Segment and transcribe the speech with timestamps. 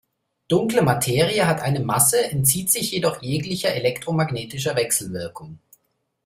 [0.49, 5.59] Dunkle Materie hat eine Masse, entzieht sich jedoch jeglicher elektromagnetischer Wechselwirkung.